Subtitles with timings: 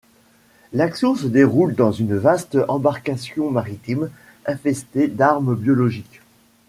[0.73, 4.09] L'action se déroule dans une vaste embarcation maritime
[4.47, 6.21] infestées d'armes biologiques.